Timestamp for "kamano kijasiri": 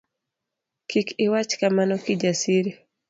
1.59-2.71